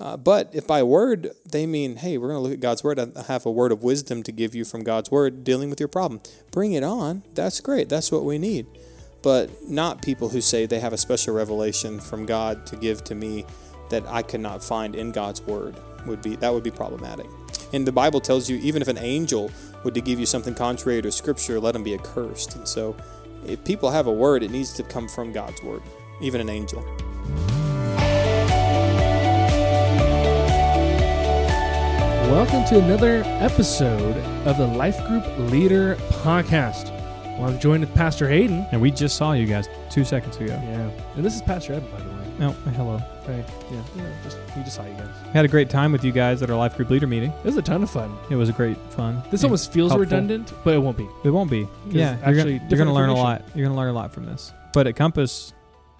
[0.00, 2.98] Uh, but if by word they mean, hey, we're going to look at God's word,
[2.98, 5.88] I have a word of wisdom to give you from God's word dealing with your
[5.88, 7.22] problem, bring it on.
[7.34, 7.90] That's great.
[7.90, 8.66] That's what we need.
[9.22, 13.14] But not people who say they have a special revelation from God to give to
[13.14, 13.44] me
[13.90, 15.76] that I could not find in God's word
[16.06, 17.26] would be that would be problematic.
[17.74, 19.50] And the Bible tells you even if an angel
[19.84, 22.56] would to give you something contrary to scripture, let him be accursed.
[22.56, 22.96] And so
[23.46, 25.82] if people have a word, it needs to come from God's word,
[26.22, 26.82] even an angel.
[32.30, 34.16] Welcome to another episode
[34.46, 36.92] of the Life Group Leader Podcast.
[37.36, 38.64] Well, I'm joined with Pastor Hayden.
[38.70, 40.46] And we just saw you guys two seconds ago.
[40.46, 40.90] Yeah.
[41.16, 42.32] And this is Pastor Evan, by the way.
[42.38, 42.98] No, hello.
[43.26, 45.08] Hey, yeah, yeah, just, we just saw you guys.
[45.24, 47.32] We had a great time with you guys at our life group leader meeting.
[47.32, 48.16] It was a ton of fun.
[48.30, 49.24] It was a great fun.
[49.32, 50.04] This almost feels helpful.
[50.04, 51.08] redundant, but it won't be.
[51.24, 51.66] It won't be.
[51.88, 53.42] Yeah, actually you're different gonna learn a lot.
[53.56, 54.52] You're gonna learn a lot from this.
[54.72, 55.52] But at Compass,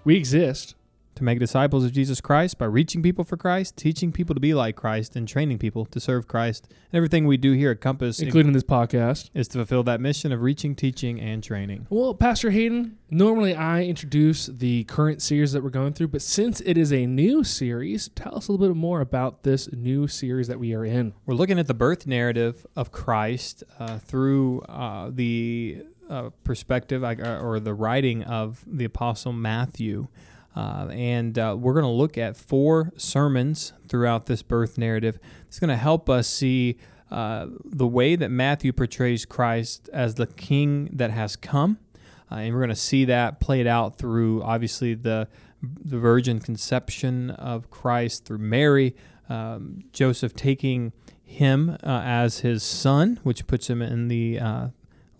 [0.04, 0.76] We exist.
[1.14, 4.54] To make disciples of Jesus Christ by reaching people for Christ, teaching people to be
[4.54, 6.66] like Christ, and training people to serve Christ.
[6.68, 9.30] And everything we do here at Compass including this podcast.
[9.34, 11.86] is to fulfill that mission of reaching, teaching, and training.
[11.90, 16.60] Well, Pastor Hayden, normally I introduce the current series that we're going through, but since
[16.62, 20.48] it is a new series, tell us a little bit more about this new series
[20.48, 21.12] that we are in.
[21.26, 27.60] We're looking at the birth narrative of Christ uh, through uh, the uh, perspective or
[27.60, 30.08] the writing of the Apostle Matthew.
[30.54, 35.18] Uh, and uh, we're going to look at four sermons throughout this birth narrative.
[35.46, 36.76] It's going to help us see
[37.10, 41.78] uh, the way that Matthew portrays Christ as the king that has come.
[42.30, 45.28] Uh, and we're going to see that played out through obviously the
[45.62, 48.96] the virgin conception of Christ through Mary,
[49.28, 54.40] um, Joseph taking him uh, as his son, which puts him in the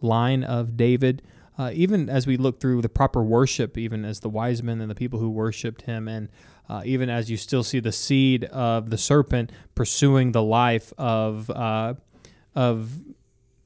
[0.01, 1.21] line of David.
[1.61, 4.91] Uh, even as we look through the proper worship, even as the wise men and
[4.91, 6.31] the people who worshipped him, and
[6.71, 11.51] uh, even as you still see the seed of the serpent pursuing the life of
[11.51, 11.93] uh,
[12.55, 13.03] of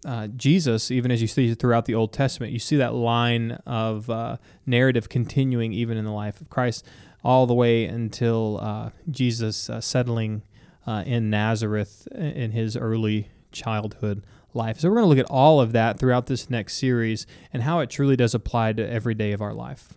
[0.05, 4.11] uh, Jesus, even as you see throughout the Old Testament, you see that line of
[4.11, 6.85] uh, narrative continuing even in the life of Christ,
[7.23, 10.43] all the way until uh, Jesus settling
[10.85, 14.81] in Nazareth in his early childhood life.
[14.81, 17.81] So we're going to look at all of that throughout this next series and how
[17.81, 19.95] it truly does apply to every day of our life.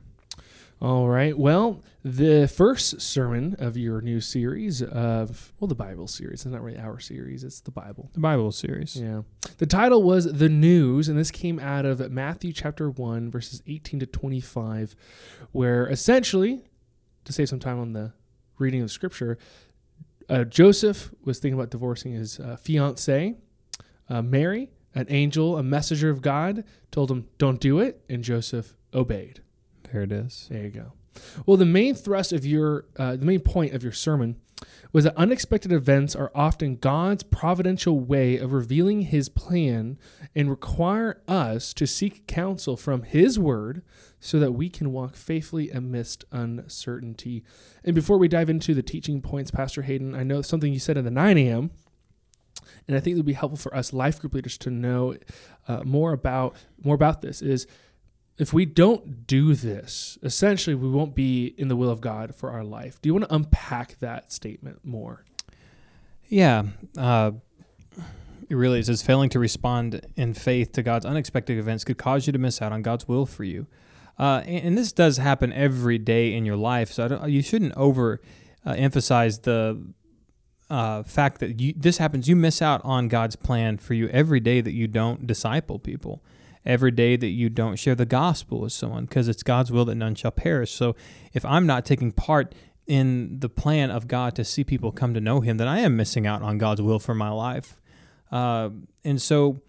[0.80, 1.36] All right.
[1.36, 6.46] Well, the first sermon of your new series of, well, the Bible series.
[6.46, 8.12] It's not really our series, it's the Bible.
[8.14, 8.96] The Bible series.
[8.96, 9.24] Yeah.
[9.58, 14.02] The title was The News, and this came out of Matthew chapter 1, verses 18
[14.02, 14.96] to 25,
[15.52, 16.62] where essentially,
[17.26, 18.14] to save some time on the
[18.60, 19.40] reading of scripture,
[20.30, 23.36] uh, Joseph was thinking about divorcing his uh, fiancee,
[24.10, 24.70] uh, Mary.
[24.96, 29.42] An angel, a messenger of God, told him, Don't do it, and Joseph obeyed.
[29.92, 30.48] There it is.
[30.50, 30.94] There you go.
[31.46, 34.38] Well, the main thrust of your, uh, the main point of your sermon
[34.92, 39.98] was that unexpected events are often God's providential way of revealing his plan
[40.36, 43.84] and require us to seek counsel from his word
[44.20, 47.44] so that we can walk faithfully amidst uncertainty.
[47.84, 50.98] And before we dive into the teaching points, Pastor Hayden, I know something you said
[50.98, 51.72] in the 9 a.m.
[52.88, 55.16] And I think it would be helpful for us life group leaders to know
[55.68, 57.42] uh, more about more about this.
[57.42, 57.68] Is
[58.38, 62.52] if we don't do this, essentially we won't be in the will of God for
[62.52, 63.02] our life.
[63.02, 65.26] Do you want to unpack that statement more?
[66.28, 66.64] Yeah.
[66.98, 67.32] Uh,
[68.50, 68.88] it really is.
[68.88, 72.62] It's failing to respond in faith to God's unexpected events could cause you to miss
[72.62, 73.68] out on God's will for you.
[74.18, 76.92] Uh, and, and this does happen every day in your life.
[76.92, 78.22] So you shouldn't over
[78.66, 79.82] uh, emphasize the
[80.70, 82.28] uh, fact that you, this happens.
[82.28, 86.22] You miss out on God's plan for you every day that you don't disciple people,
[86.66, 89.96] every day that you don't share the gospel with someone, because it's God's will that
[89.96, 90.72] none shall perish.
[90.72, 90.96] So
[91.34, 92.54] if I'm not taking part
[92.86, 95.96] in the plan of God to see people come to know Him, then I am
[95.96, 97.80] missing out on God's will for my life.
[98.32, 98.70] Uh,
[99.04, 99.62] and so,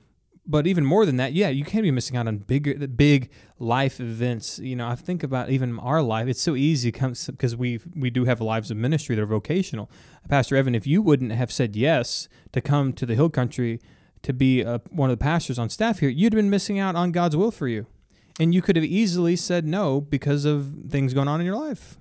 [0.50, 4.00] but even more than that, yeah, you can't be missing out on bigger, big life
[4.00, 4.59] events.
[4.59, 6.26] You know, I think about even our life.
[6.26, 9.91] It's so easy because we we do have lives of ministry that are vocational.
[10.26, 13.78] Pastor Evan, if you wouldn't have said yes to come to the Hill Country
[14.22, 16.97] to be a, one of the pastors on staff here, you'd have been missing out
[16.97, 17.86] on God's will for you,
[18.41, 21.98] and you could have easily said no because of things going on in your life.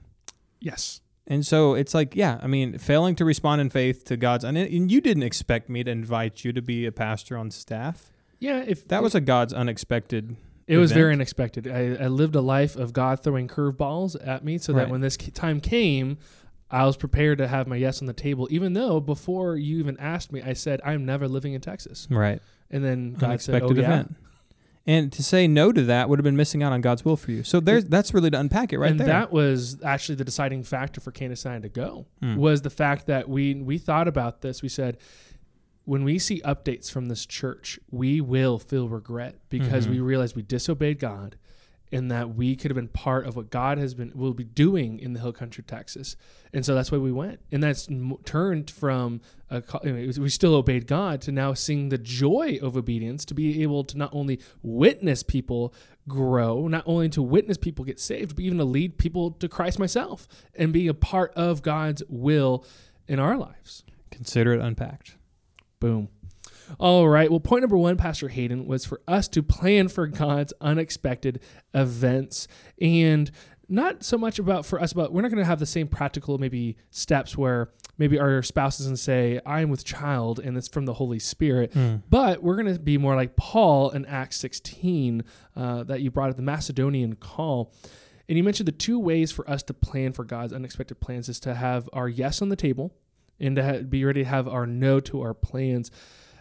[0.61, 1.01] Yes.
[1.29, 4.57] And so it's like, yeah, I mean, failing to respond in faith to God's, and,
[4.57, 8.09] and you didn't expect me to invite you to be a pastor on staff.
[8.39, 10.35] Yeah, if That was a God's unexpected.
[10.67, 11.67] it was very unexpected.
[11.67, 14.89] I, I lived a life of God throwing curveballs at me, so that Right.
[14.89, 16.17] when this time came,
[16.69, 18.47] I was prepared to have my yes on the table.
[18.51, 22.41] Even though before you even asked me, I said I'm never living in Texas, Right.
[22.69, 24.15] and then God said, Unexpected "Oh yeah." event.
[24.89, 27.31] And to say no to that would have been missing out on God's will for
[27.31, 27.43] you.
[27.43, 29.07] So there's that's really to unpack it right and there.
[29.07, 32.37] that was actually the deciding factor for Candace and I to go Mm.
[32.37, 34.61] was the fact that we we thought about this.
[34.61, 34.97] We said
[35.87, 39.91] when we see updates from this church, we will feel regret because Mhm.
[39.91, 41.37] we realize we disobeyed God
[41.93, 44.99] and that we could have been part of what God has been will be doing
[44.99, 46.17] in the hill country Texas.
[46.51, 47.39] And so that's why we went.
[47.53, 51.21] And that's m- turned from a, co- I mean, it was- we still obeyed God
[51.21, 55.73] to now seeing the joy of obedience to be able to not only witness people
[56.05, 59.79] grow, not only to witness people get saved, but even to lead people to Christ
[59.79, 62.65] myself and be a part of God's will
[63.07, 63.85] in our lives.
[64.11, 65.15] Consider it unpacked.
[65.79, 66.09] Boom.
[66.79, 67.29] All right.
[67.29, 71.41] Well, point number one, Pastor Hayden, was for us to plan for God's unexpected
[71.73, 72.47] events
[72.81, 73.31] and
[73.69, 76.37] not so much about for us, but we're not going to have the same practical
[76.37, 80.85] maybe steps where maybe our spouses and say, I am with child and it's from
[80.85, 81.73] the Holy Spirit.
[82.09, 85.23] But we're going to be more like Paul in Acts 16
[85.55, 87.73] uh, that you brought at the Macedonian call.
[88.29, 91.39] And you mentioned the two ways for us to plan for God's unexpected plans is
[91.41, 92.93] to have our yes on the table
[93.39, 95.91] and to ha- be ready to have our no to our plans.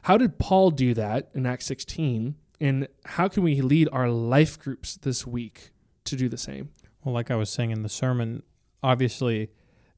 [0.02, 2.36] How did Paul do that in Acts 16?
[2.60, 5.72] And how can we lead our life groups this week
[6.04, 6.70] to do the same?
[7.04, 8.42] Well, like I was saying in the sermon,
[8.82, 9.50] obviously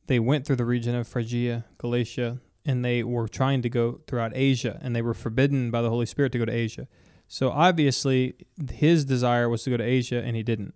[0.07, 4.33] they went through the region of Phrygia, Galatia, and they were trying to go throughout
[4.35, 6.89] Asia, and they were forbidden by the Holy Spirit to go to Asia.
[7.27, 8.35] So obviously
[8.71, 10.75] his desire was to go to Asia, and he didn't.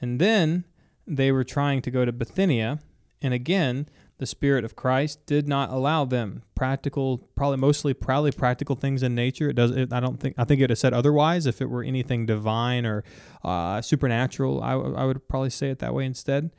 [0.00, 0.64] And then
[1.06, 2.78] they were trying to go to Bithynia,
[3.20, 6.42] and again, the Spirit of Christ did not allow them.
[6.54, 9.48] Practical, probably mostly probably practical things in nature.
[9.50, 9.70] It does.
[9.70, 10.34] It, I don't think.
[10.36, 13.04] I think it would have said otherwise if it were anything divine or
[13.44, 14.62] uh, supernatural.
[14.62, 16.50] I, w- I would probably say it that way instead.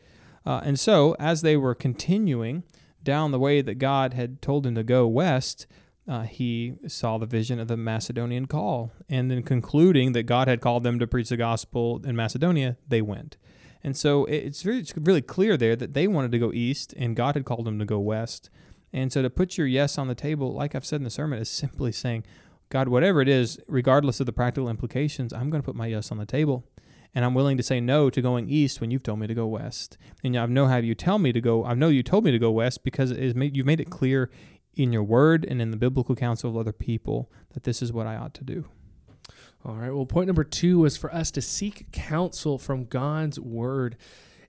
[0.45, 2.63] Uh, and so, as they were continuing
[3.03, 5.67] down the way that God had told him to go west,
[6.07, 8.94] uh, he saw the vision of the Macedonian call.
[9.09, 13.01] And then, concluding that God had called them to preach the gospel in Macedonia, they
[13.01, 13.35] went.
[13.83, 17.15] And so, it's very, it's really clear there that they wanted to go east, and
[17.15, 18.49] God had called them to go west.
[18.91, 21.39] And so, to put your yes on the table, like I've said in the sermon,
[21.39, 22.25] is simply saying,
[22.69, 26.11] God, whatever it is, regardless of the practical implications, I'm going to put my yes
[26.11, 26.65] on the table
[27.15, 29.47] and I'm willing to say no to going east when you've told me to go
[29.47, 29.97] west.
[30.23, 31.65] And I know how you tell me to go.
[31.65, 33.89] I know you told me to go west because it is made, you've made it
[33.89, 34.29] clear
[34.75, 38.05] in your word and in the biblical counsel of other people that this is what
[38.05, 38.69] I ought to do.
[39.65, 39.94] All right.
[39.94, 43.97] Well, point number two was for us to seek counsel from God's word.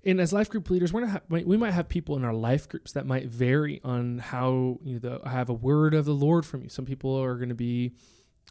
[0.04, 2.92] And as life group leaders, we're have, we might have people in our life groups
[2.92, 6.68] that might vary on how you know, have a word of the Lord from you.
[6.68, 7.92] Some people are going to be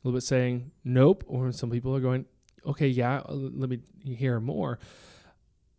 [0.03, 2.25] a little bit saying nope, or some people are going,
[2.65, 4.79] okay, yeah, let me hear more.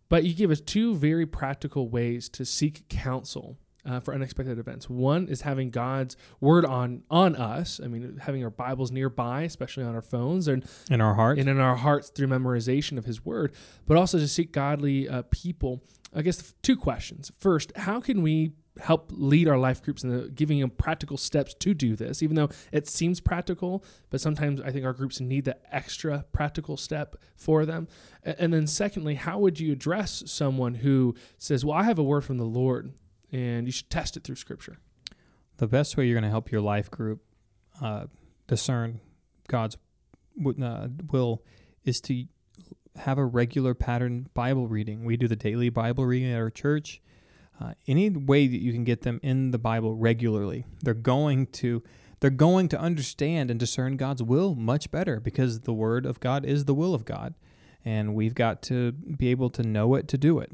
[0.08, 4.88] But you give us two very practical ways to seek counsel uh, for unexpected events.
[4.88, 7.80] One is having God's word on on us.
[7.82, 11.48] I mean, having our Bibles nearby, especially on our phones, and In our heart, and
[11.48, 13.52] in our hearts through memorization of His Word,
[13.86, 15.82] but also to seek godly uh, people.
[16.14, 17.30] I guess two questions.
[17.38, 21.54] First, how can we help lead our life groups in the, giving them practical steps
[21.54, 22.22] to do this?
[22.22, 26.76] Even though it seems practical, but sometimes I think our groups need the extra practical
[26.76, 27.86] step for them.
[28.24, 32.24] And then, secondly, how would you address someone who says, "Well, I have a word
[32.24, 32.92] from the Lord,"
[33.32, 34.78] and you should test it through Scripture?
[35.60, 37.22] the best way you're going to help your life group
[37.82, 38.06] uh,
[38.48, 38.98] discern
[39.46, 39.76] God's
[40.60, 41.42] uh, will
[41.84, 42.24] is to
[42.96, 45.04] have a regular pattern Bible reading.
[45.04, 47.02] We do the daily Bible reading at our church.
[47.60, 51.82] Uh, any way that you can get them in the Bible regularly, they're going to
[52.20, 56.46] they're going to understand and discern God's will much better because the Word of God
[56.46, 57.34] is the will of God,
[57.84, 60.52] and we've got to be able to know it to do it.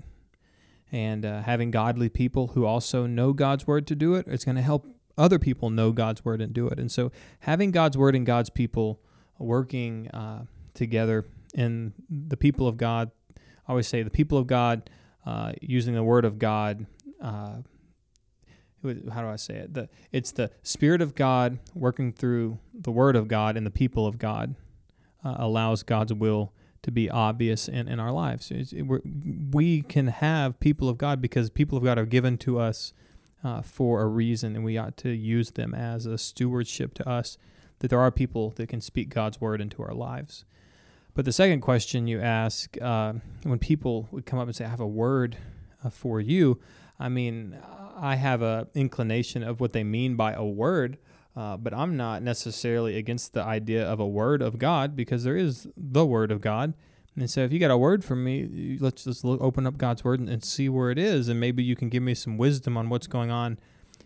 [0.92, 4.56] And uh, having godly people who also know God's Word to do it, it's going
[4.56, 4.86] to help
[5.18, 6.78] other people know God's Word and do it.
[6.78, 9.00] And so, having God's Word and God's people
[9.38, 11.24] working uh, together
[11.54, 14.88] and the people of God, I always say the people of God
[15.24, 16.86] uh, using the Word of God.
[17.20, 17.58] Uh,
[19.12, 19.74] how do I say it?
[19.74, 24.06] The it's the Spirit of God working through the Word of God and the people
[24.06, 24.54] of God
[25.24, 26.52] uh, allows God's will
[26.86, 28.52] to be obvious in, in our lives.
[28.52, 32.92] It, we can have people of God because people of God are given to us
[33.42, 37.38] uh, for a reason, and we ought to use them as a stewardship to us.
[37.80, 40.44] That there are people that can speak God's word into our lives.
[41.12, 44.68] But the second question you ask, uh, when people would come up and say, "I
[44.68, 45.36] have a word
[45.82, 46.60] uh, for you,"
[47.00, 47.58] I mean,
[47.96, 50.98] I have an inclination of what they mean by a word.
[51.36, 55.36] Uh, but I'm not necessarily against the idea of a word of God because there
[55.36, 56.72] is the word of God.
[57.14, 60.02] And so if you got a word from me, let's just look, open up God's
[60.02, 61.28] word and, and see where it is.
[61.28, 63.58] And maybe you can give me some wisdom on what's going on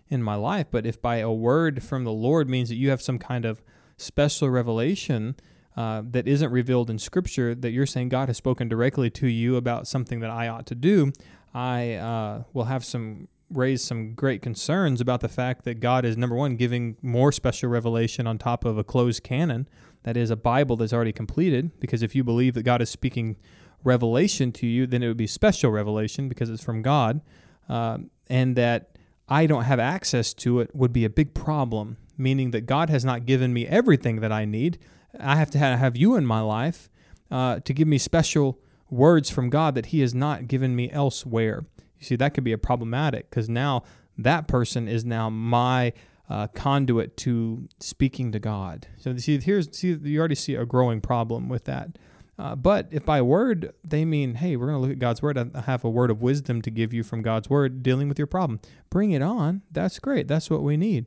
[0.08, 0.66] in my life.
[0.70, 3.62] But if by a word from the Lord means that you have some kind of
[3.96, 5.36] special revelation
[5.76, 9.56] uh, that isn't revealed in Scripture that you're saying God has spoken directly to you
[9.56, 11.12] about something that I ought to do,
[11.54, 16.16] I uh, will have some raise some great concerns about the fact that God is
[16.16, 19.68] number one giving more special revelation on top of a closed canon,
[20.04, 21.78] that is a Bible that's already completed.
[21.80, 23.36] Because if you believe that God is speaking
[23.84, 27.20] revelation to you, then it would be special revelation because it's from God,
[27.68, 28.96] uh, and that
[29.28, 31.96] I don't have access to it would be a big problem.
[32.16, 34.78] Meaning that God has not given me everything that I need.
[35.18, 36.90] I have to have you in my life
[37.30, 41.64] uh, to give me special words from God that He has not given me elsewhere.
[42.00, 43.84] You see, that could be a problematic because now
[44.18, 45.92] that person is now my
[46.28, 48.86] uh, conduit to speaking to God.
[48.96, 51.98] So see, here's see you already see a growing problem with that.
[52.38, 55.36] Uh, but if by word they mean, hey, we're going to look at God's word,
[55.36, 58.26] I have a word of wisdom to give you from God's word dealing with your
[58.26, 58.60] problem.
[58.88, 59.62] Bring it on.
[59.70, 60.26] That's great.
[60.26, 61.06] That's what we need.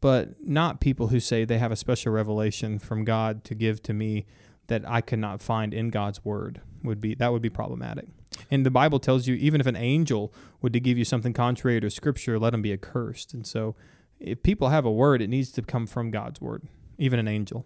[0.00, 3.92] But not people who say they have a special revelation from God to give to
[3.92, 4.24] me
[4.68, 8.06] that I could not find in God's word would be that would be problematic.
[8.50, 11.80] And the Bible tells you even if an angel would to give you something contrary
[11.80, 13.32] to scripture, let him be accursed.
[13.32, 13.76] And so
[14.18, 16.62] if people have a word, it needs to come from God's word,
[16.98, 17.64] even an angel.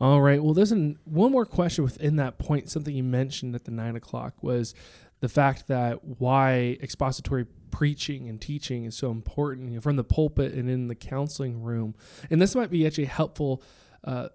[0.00, 0.42] All right.
[0.42, 2.68] Well, there's an, one more question within that point.
[2.68, 4.74] Something you mentioned at the nine o'clock was
[5.20, 10.04] the fact that why expository preaching and teaching is so important you know, from the
[10.04, 11.94] pulpit and in the counseling room.
[12.30, 13.62] And this might be actually helpful.
[14.02, 14.28] Uh,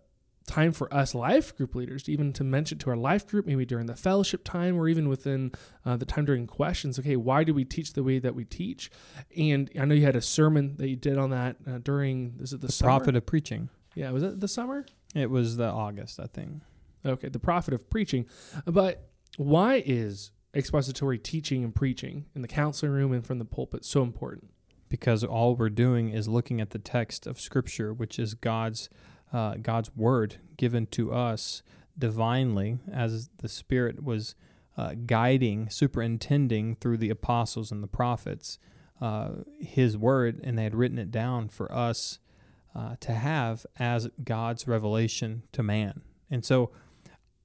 [0.50, 3.65] time for us life group leaders to even to mention to our life group maybe
[3.65, 5.51] during the fellowship time or even within
[5.86, 8.89] uh, the time during questions okay why do we teach the way that we teach?
[9.38, 12.51] And i know you had a sermon that you did on that uh, during is
[12.51, 13.70] it the, the prophet of preaching.
[13.94, 14.86] Yeah was it the summer?
[15.13, 16.63] It was the august i think.
[17.06, 18.25] Okay the prophet of preaching.
[18.65, 23.86] But why is expository teaching and preaching in the counseling room and from the pulpit
[23.86, 24.50] so important?
[24.89, 28.89] Because all we're doing is looking at the text of scripture which is god's
[29.31, 31.62] uh, God's word given to us
[31.98, 34.36] divinely as the Spirit was
[34.77, 38.57] uh, guiding, superintending through the apostles and the prophets
[39.01, 42.19] uh, His word, and they had written it down for us
[42.75, 46.01] uh, to have as God's revelation to man.
[46.29, 46.71] And so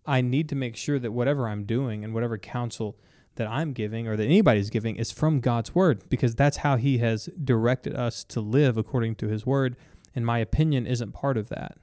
[0.06, 2.96] I need to make sure that whatever I'm doing and whatever counsel
[3.36, 6.98] that I'm giving or that anybody's giving is from God's word because that's how He
[6.98, 9.76] has directed us to live according to His word
[10.14, 11.78] and my opinion isn't part of that.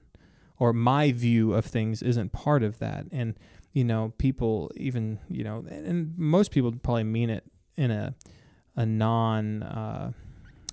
[0.58, 3.06] Or my view of things isn't part of that.
[3.12, 3.36] And
[3.74, 7.46] you know people even you know and most people probably mean it
[7.78, 8.14] in a
[8.76, 10.12] a non uh,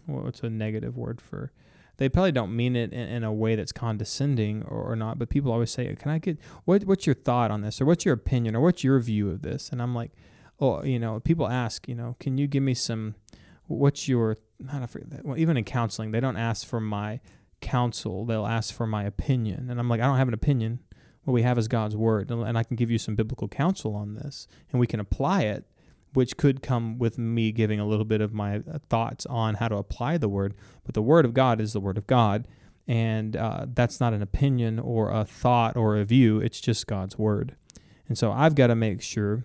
[0.07, 1.53] what's a negative word for
[1.97, 5.29] they probably don't mean it in, in a way that's condescending or, or, not but
[5.29, 7.81] people always say can i get what what's your thought on this?
[7.81, 8.55] Or what's your opinion?
[8.55, 9.71] Or what's your view of this?
[9.71, 10.13] And i'm like
[10.61, 13.15] oh you know people ask you know can you give me some
[13.67, 17.21] what's your not forget well even in counseling they don't ask for my
[17.61, 18.25] counsel.
[18.25, 19.69] They'll ask for my opinion.
[19.71, 20.81] And I'm like, I don't have an opinion.
[21.25, 22.31] What we have is God's word.
[22.31, 25.65] And I can give you some biblical counsel on this, and we can apply it,
[26.15, 29.69] which could come with me giving a little bit of my uh, thoughts on how
[29.69, 30.55] to apply the word.
[30.85, 32.49] But the word of God is the word of God.
[32.87, 37.19] And uh, that's not an opinion or a thought or a view, it's just God's
[37.19, 37.55] word.
[38.09, 39.45] And so I've got to make sure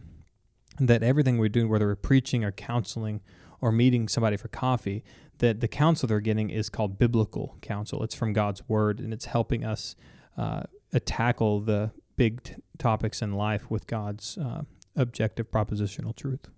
[0.79, 3.19] that everything we're doing, whether we're preaching or counseling
[3.63, 5.05] or meeting somebody for coffee,
[5.37, 8.03] that the counsel they're getting is called biblical counsel.
[8.03, 9.95] It's from God's word, and it's helping us
[10.37, 10.63] uh,
[11.05, 14.63] tackle the big t- topics in life with God's uh,
[14.97, 16.49] objective propositional truth.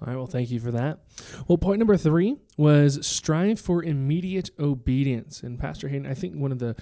[0.00, 0.98] All right, well, thank you for that.
[1.46, 5.44] Well, point number three was strive for immediate obedience.
[5.44, 6.74] And Pastor Hayden, I think one of the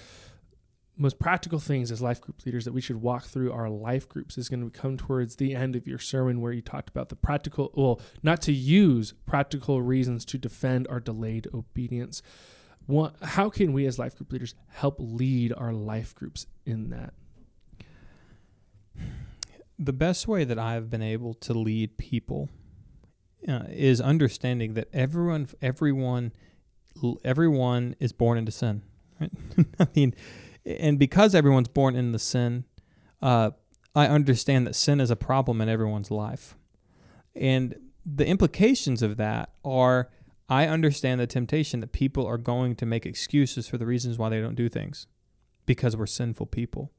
[1.00, 4.36] most practical things as life group leaders that we should walk through our life groups
[4.36, 7.16] is going to come towards the end of your sermon where you talked about the
[7.16, 12.22] practical well not to use practical reasons to defend our delayed obedience.
[12.86, 17.14] What, how can we as life group leaders help lead our life groups in that?
[19.78, 22.50] The best way that i've been able to lead people
[23.48, 26.32] uh, is understanding that everyone everyone
[27.24, 28.82] everyone is born into sin
[29.18, 29.32] right?
[29.80, 30.14] I mean
[30.64, 32.64] and because everyone's born in the sin,
[33.22, 33.50] uh,
[33.94, 36.56] I understand that sin is a problem in everyone's life.
[37.34, 37.74] And
[38.04, 40.10] the implications of that are
[40.48, 44.28] I understand the temptation that people are going to make excuses for the reasons why
[44.28, 45.06] they don't do things
[45.64, 46.90] because we're sinful people.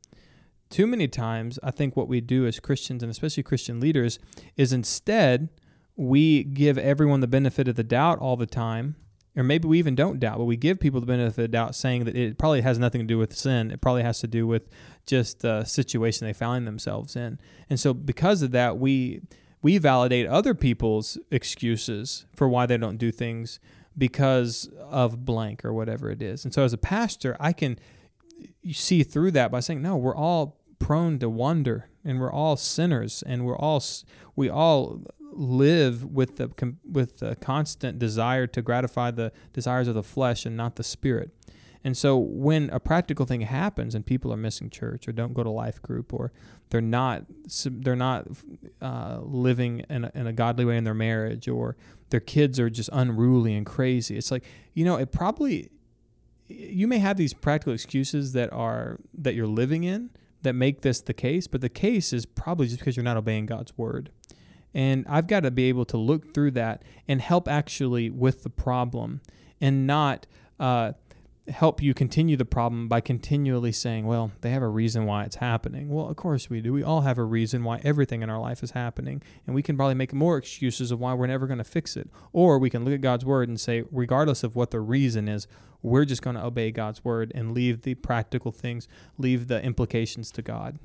[0.70, 4.20] Too many times, I think what we do as Christians and especially Christian leaders
[4.56, 5.50] is instead
[5.98, 8.96] we give everyone the benefit of the doubt all the time
[9.36, 11.76] or maybe we even don't doubt, but we give people the benefit of the doubt,
[11.76, 13.72] saying that it probably has nothing to do with sin.
[13.72, 14.70] It probably has to do with
[15.06, 17.40] just the situation they find themselves in.
[17.70, 19.22] And so, because of that, we
[19.62, 23.60] we validate other people's excuses for why they don't do things
[23.98, 26.44] because of blank or whatever it is.
[26.44, 27.80] And so, as a pastor, I can
[28.72, 33.24] see through that by saying, no, we're all prone to wander, and we're all sinners,
[33.26, 33.82] and we're all
[34.36, 40.04] we all live with the with the constant desire to gratify the desires of the
[40.04, 41.32] flesh and not the spirit.
[41.84, 45.44] And so when a practical thing happens and people are missing church or don't go
[45.44, 46.32] to life group or
[46.70, 47.24] they're not
[47.66, 48.28] they're not
[48.82, 51.76] uh, living in a, in a godly way in their marriage or
[52.12, 55.72] their kids are just unruly and crazy, it's like you know it probably
[56.48, 60.10] you may have these practical excuses that are that you're living in
[60.44, 63.46] that make this the case, but the case is probably just because you're not obeying
[63.46, 64.12] God's word.
[64.74, 68.50] And I've got to be able to look through that and help actually with the
[68.50, 69.22] problem
[69.60, 70.28] and not
[70.60, 70.94] uh,
[71.48, 75.38] help you continue the problem by continually saying, well, they have a reason why it's
[75.38, 75.90] happening.
[75.90, 76.72] Well, of course we do.
[76.72, 79.22] We all have a reason why everything in our life is happening.
[79.46, 82.10] And we can probably make more excuses of why we're never going to fix it.
[82.32, 85.48] Or we can look at God's word and say, regardless of what the reason is,
[85.82, 88.88] we're just going to obey God's word and leave the practical things,
[89.18, 90.78] leave the implications to God.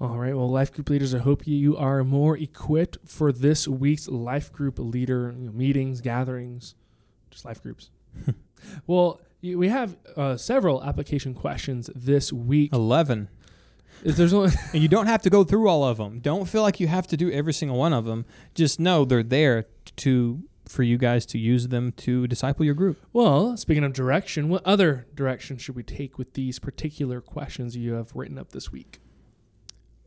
[0.00, 0.36] All right.
[0.36, 4.78] Well, life group leaders, I hope you are more equipped for this week's life group
[4.78, 6.74] leader you know, meetings, gatherings,
[7.30, 7.90] just life groups.
[8.86, 12.72] well, we have uh, several application questions this week.
[12.72, 13.28] 11.
[14.02, 16.20] There's only and you don't have to go through all of them.
[16.20, 18.24] Don't feel like you have to do every single one of them.
[18.54, 19.66] Just know they're there
[19.96, 23.00] to for you guys to use them to disciple your group.
[23.12, 27.94] Well, speaking of direction, what other direction should we take with these particular questions you
[27.94, 28.98] have written up this week?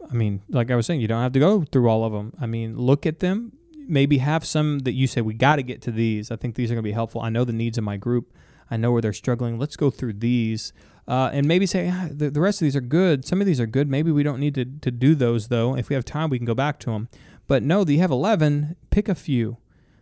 [0.09, 2.33] I mean, like I was saying, you don't have to go through all of them.
[2.41, 3.53] I mean, look at them.
[3.87, 6.31] Maybe have some that you say we got to get to these.
[6.31, 7.21] I think these are going to be helpful.
[7.21, 8.33] I know the needs of my group.
[8.71, 9.57] I know where they're struggling.
[9.57, 10.73] Let's go through these.
[11.07, 13.25] Uh, and maybe say ah, the, the rest of these are good.
[13.25, 13.89] Some of these are good.
[13.89, 15.75] Maybe we don't need to, to do those though.
[15.75, 17.09] If we have time, we can go back to them.
[17.47, 18.75] But no, you have 11.
[18.91, 19.57] Pick a few.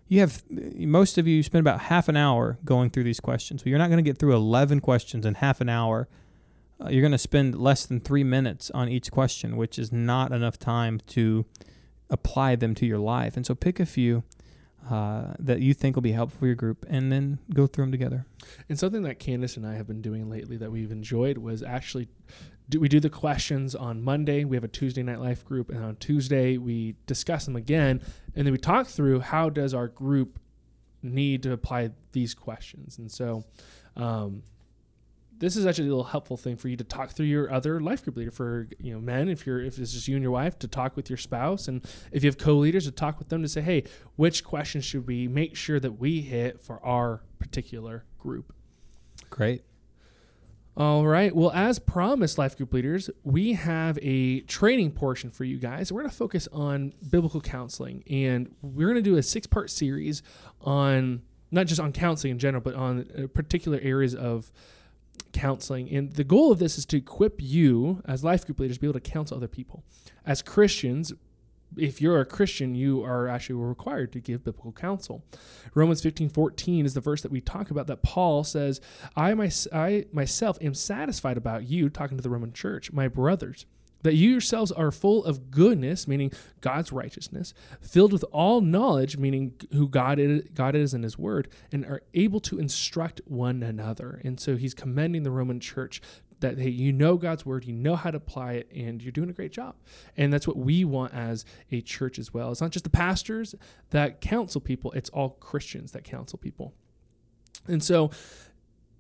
[0.09, 3.63] You have most of you spend about half an hour going through these questions.
[3.63, 6.09] So you're not going to get through 11 questions in half an hour.
[6.79, 10.31] Uh, you're going to spend less than three minutes on each question, which is not
[10.31, 11.46] enough time to
[12.10, 13.36] apply them to your life.
[13.36, 14.24] And so pick a few
[14.89, 17.91] uh, that you think will be helpful for your group, and then go through them
[17.91, 18.25] together.
[18.69, 22.07] And something that Candace and I have been doing lately that we've enjoyed was actually
[22.69, 24.44] do we do the questions on Monday.
[24.44, 28.01] We have a Tuesday night life group, and on Tuesday we discuss them again,
[28.35, 30.40] and then we talk through how does our group
[31.01, 32.98] need to apply these questions.
[32.98, 33.46] And so,
[33.96, 34.44] um,
[35.39, 38.03] this is actually a little helpful thing for you to talk through your other life
[38.03, 40.57] group leader for you know men if you're if it's just you and your wife
[40.59, 43.47] to talk with your spouse and if you have co-leaders to talk with them to
[43.47, 43.83] say hey
[44.15, 48.53] which questions should we make sure that we hit for our particular group
[49.29, 49.63] great
[50.79, 51.35] all right.
[51.35, 55.91] Well, as promised, life group leaders, we have a training portion for you guys.
[55.91, 59.71] We're going to focus on biblical counseling, and we're going to do a six part
[59.71, 60.21] series
[60.61, 64.51] on not just on counseling in general, but on uh, particular areas of
[65.37, 65.89] counseling.
[65.89, 68.87] And the goal of this is to equip you as life group leaders to be
[68.87, 69.83] able to counsel other people.
[70.25, 71.13] As Christians,
[71.75, 75.23] if you're a Christian, you are actually required to give biblical counsel.
[75.73, 78.81] Romans 15, 14 is the verse that we talk about that Paul says,
[79.15, 83.65] I, my, I myself am satisfied about you, talking to the Roman church, my brothers
[84.03, 86.31] that you yourselves are full of goodness, meaning
[86.62, 91.48] God's righteousness, filled with all knowledge, meaning who God is, God is in His Word,
[91.72, 94.22] and are able to instruct one another.
[94.24, 96.01] And so he's commending the Roman church
[96.40, 99.29] that hey, you know God's Word, you know how to apply it, and you're doing
[99.29, 99.75] a great job.
[100.16, 102.51] And that's what we want as a church as well.
[102.51, 103.55] It's not just the pastors
[103.90, 106.74] that counsel people; it's all Christians that counsel people.
[107.68, 108.12] And so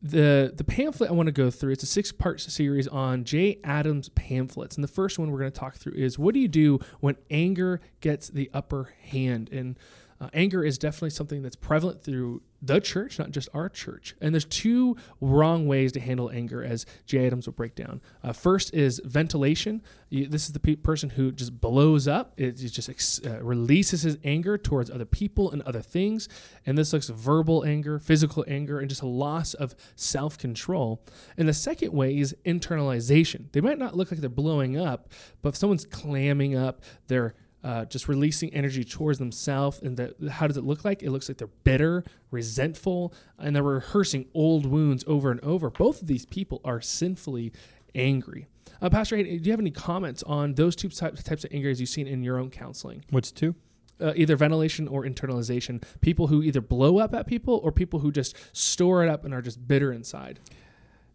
[0.01, 1.73] the the pamphlet I want to go through.
[1.73, 5.51] It's a six part series on Jay Adams pamphlets, and the first one we're going
[5.51, 9.49] to talk through is what do you do when anger gets the upper hand?
[9.51, 9.77] And
[10.19, 14.15] uh, anger is definitely something that's prevalent through the church, not just our church.
[14.19, 18.01] And there's two wrong ways to handle anger, as Jay Adams will break down.
[18.23, 19.83] Uh, first is ventilation.
[20.09, 22.33] You, this is the pe- person who just blows up.
[22.35, 26.27] It, it just ex- uh, releases his anger towards other people and other things.
[26.65, 31.05] And this looks verbal anger, physical anger, and just a loss of self control.
[31.37, 33.51] And the second way is internalization.
[33.51, 35.09] They might not look like they're blowing up,
[35.43, 39.79] but if someone's clamming up, they're uh, just releasing energy towards themselves.
[39.81, 41.03] And that, how does it look like?
[41.03, 45.69] It looks like they're bitter, resentful, and they're rehearsing old wounds over and over.
[45.69, 47.51] Both of these people are sinfully
[47.95, 48.47] angry.
[48.81, 51.79] Uh, Pastor, do you have any comments on those two types, types of anger as
[51.79, 53.03] you've seen in your own counseling?
[53.09, 53.55] What's two?
[53.99, 55.83] Uh, either ventilation or internalization.
[56.01, 59.33] People who either blow up at people or people who just store it up and
[59.33, 60.39] are just bitter inside.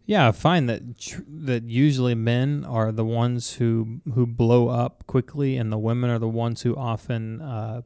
[0.05, 5.05] Yeah, I find that tr- that usually men are the ones who who blow up
[5.07, 7.81] quickly, and the women are the ones who often uh,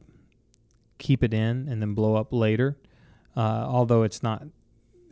[0.98, 2.76] keep it in and then blow up later.
[3.36, 4.42] Uh, although it's not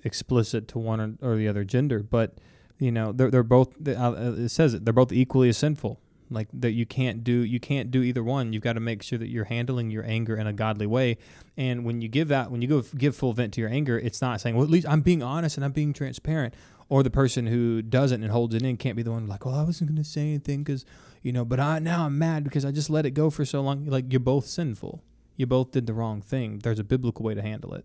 [0.03, 2.39] explicit to one or, or, the other gender, but
[2.79, 6.01] you know they're they're both uh, it says it they're both equally as sinful.
[6.29, 8.53] Like that you can't do you can't do either one.
[8.53, 11.19] You've got to make sure that you're handling your anger in a godly way.
[11.57, 14.21] And when you give that when you go give full vent to your anger it's
[14.21, 16.53] not saying well at least i'm being honest and i'm being transparent
[16.89, 19.55] or the person who doesn't and holds it in can't be the one like well
[19.55, 20.85] i wasn't going to say anything because
[21.23, 23.61] you know but i now i'm mad because i just let it go for so
[23.61, 23.87] long.
[23.87, 25.03] Like you're both sinful.
[25.37, 26.61] You both did the wrong thing.
[26.61, 27.85] There's a biblical way to handle it.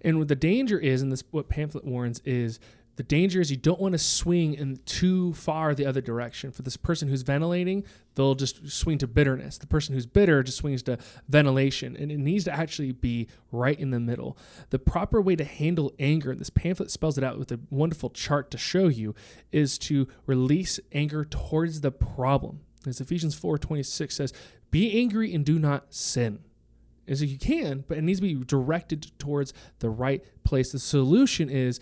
[0.00, 2.58] And what the danger is and this what pamphlet warns is
[2.96, 6.50] the danger is you don't want to swing in too far the other direction.
[6.50, 9.58] For this person who's ventilating, they'll just swing to bitterness.
[9.58, 11.94] The person who's bitter just swings to ventilation.
[11.96, 14.38] And it needs to actually be right in the middle.
[14.70, 18.10] The proper way to handle anger, and this pamphlet spells it out with a wonderful
[18.10, 19.14] chart to show you,
[19.52, 22.60] is to release anger towards the problem.
[22.86, 24.32] As Ephesians 4:26 says,
[24.70, 26.40] be angry and do not sin.
[27.08, 30.72] As you can, but it needs to be directed towards the right place.
[30.72, 31.78] The solution is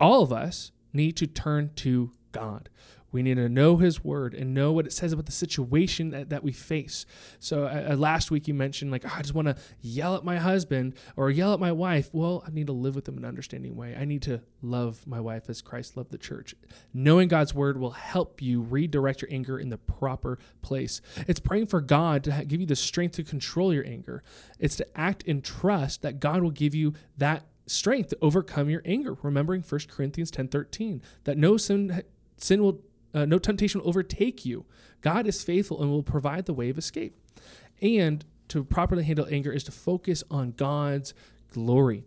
[0.00, 2.68] all of us need to turn to God.
[3.10, 6.28] We need to know His Word and know what it says about the situation that,
[6.28, 7.06] that we face.
[7.38, 10.24] So, uh, uh last week you mentioned, like, oh, I just want to yell at
[10.24, 12.10] my husband or yell at my wife.
[12.12, 13.96] Well, I need to live with them in an understanding way.
[13.98, 16.54] I need to love my wife as Christ loved the church.
[16.92, 21.00] Knowing God's Word will help you redirect your anger in the proper place.
[21.26, 24.22] It's praying for God to give you the strength to control your anger,
[24.58, 28.82] it's to act in trust that God will give you that strength to overcome your
[28.84, 29.16] anger.
[29.22, 32.02] Remembering 1 corinthians 10.13 that no sin
[32.36, 32.80] sin will
[33.14, 34.66] uh, no temptation will overtake you.
[35.00, 37.16] God is faithful and will provide the way of escape.
[37.80, 41.14] And to properly handle anger is to focus on god's
[41.52, 42.04] glory.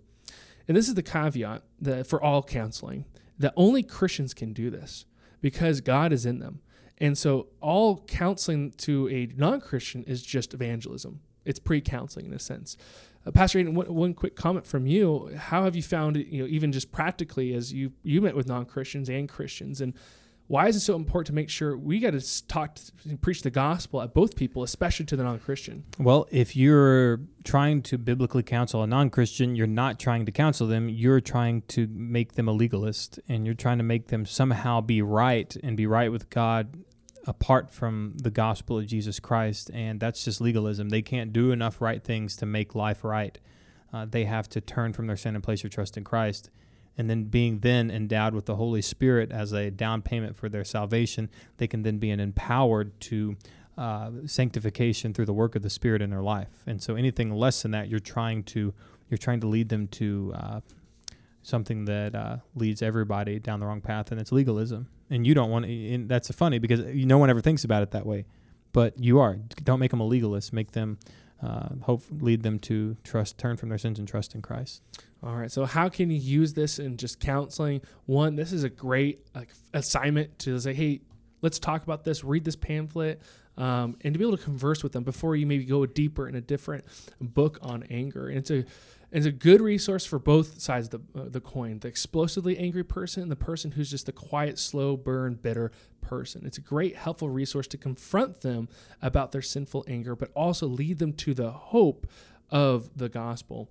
[0.68, 3.06] And this is the caveat that for all counseling
[3.40, 5.06] that only christians can do this
[5.42, 6.62] because god is in them.
[7.00, 12.78] And so all counseling to a non-christian is just evangelism it's pre-counseling in a sense
[13.26, 15.32] uh, Pastor Hayden, one, one, quick comment from you.
[15.38, 18.48] How have you found it, you know, even just practically as you you met with
[18.48, 19.94] non Christians and Christians, and
[20.48, 22.78] why is it so important to make sure we got to talk
[23.22, 25.86] preach the gospel at both people, especially to the non Christian?
[26.00, 30.68] Well, if you're trying to biblically counsel a non Christian, you're not trying to counsel
[30.68, 30.90] them.
[30.90, 35.02] You're trying to make them a legalist, and you're trying to make them somehow be
[35.02, 36.84] right and be right with God
[37.28, 40.90] apart from the gospel of Jesus Christ, and that's just legalism.
[40.90, 43.40] They can't do enough right things to make life right.
[43.94, 46.50] Uh, they have to turn from their sin and place their trust in Christ.
[46.98, 50.66] And then, being then endowed with the Holy Spirit as a down payment for their
[50.66, 53.38] salvation, they can then be empowered to
[53.78, 56.64] uh, sanctification through the work of the Spirit in their life.
[56.68, 58.74] And so, anything less than that, you're trying to
[59.10, 60.60] you're trying to lead them to uh,
[61.44, 64.88] something that uh, leads everybody down the wrong path, and it's legalism.
[65.12, 65.66] And you don't want.
[65.66, 68.26] To, and that's funny because no one ever thinks about it that way,
[68.72, 69.36] but you are.
[69.64, 70.54] Don't make them a legalist.
[70.54, 70.98] Make them
[71.44, 74.82] uh, hope lead them to trust, turn from their sins and trust in Christ.
[75.24, 75.52] All right.
[75.52, 77.82] So how can you use this in just counseling?
[78.06, 81.02] One, this is a great like assignment to say, hey,
[81.42, 82.24] let's talk about this.
[82.24, 83.22] Read this pamphlet.
[83.58, 86.36] Um, and to be able to converse with them before you maybe go deeper in
[86.36, 86.86] a different
[87.20, 88.30] book on anger.
[88.30, 88.66] And it's a
[89.12, 92.84] it's a good resource for both sides of the, uh, the coin the explosively angry
[92.84, 95.72] person and the person who's just the quiet, slow burn, bitter
[96.02, 96.46] person.
[96.46, 98.70] It's a great, helpful resource to confront them
[99.02, 102.08] about their sinful anger, but also lead them to the hope
[102.50, 103.70] of the gospel.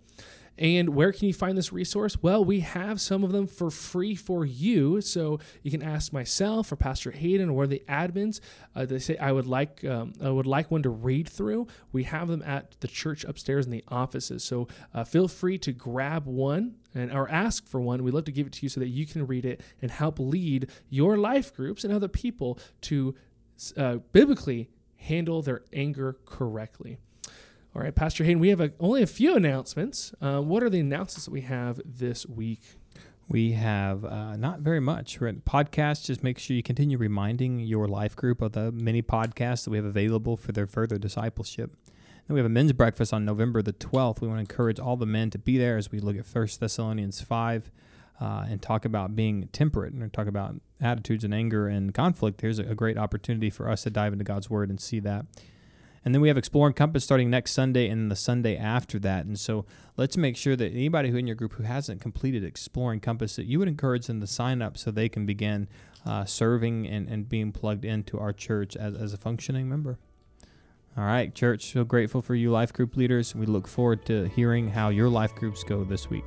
[0.60, 2.22] And where can you find this resource?
[2.22, 5.00] Well, we have some of them for free for you.
[5.00, 8.40] So you can ask myself or Pastor Hayden or the admins.
[8.76, 11.66] Uh, they say I would like um, I would like one to read through.
[11.92, 14.44] We have them at the church upstairs in the offices.
[14.44, 18.04] So uh, feel free to grab one and or ask for one.
[18.04, 20.18] We'd love to give it to you so that you can read it and help
[20.18, 23.14] lead your life groups and other people to
[23.78, 26.98] uh, biblically handle their anger correctly.
[27.72, 30.12] All right, Pastor Hayden, we have a, only a few announcements.
[30.20, 32.62] Uh, what are the announcements that we have this week?
[33.28, 35.20] We have uh, not very much.
[35.20, 36.06] We're podcasts.
[36.06, 39.76] Just make sure you continue reminding your life group of the many podcasts that we
[39.76, 41.76] have available for their further discipleship.
[42.26, 44.20] Then we have a men's breakfast on November the 12th.
[44.20, 46.58] We want to encourage all the men to be there as we look at First
[46.58, 47.70] Thessalonians 5
[48.20, 52.40] uh, and talk about being temperate and talk about attitudes and anger and conflict.
[52.40, 55.26] Here's a, a great opportunity for us to dive into God's Word and see that.
[56.04, 59.26] And then we have Explore and Compass starting next Sunday and the Sunday after that.
[59.26, 62.92] And so let's make sure that anybody who in your group who hasn't completed Explore
[62.92, 65.68] and Compass, that you would encourage them to sign up so they can begin
[66.06, 69.98] uh, serving and, and being plugged into our church as, as a functioning member.
[70.96, 73.34] All right, church, so grateful for you, life group leaders.
[73.34, 76.26] We look forward to hearing how your life groups go this week.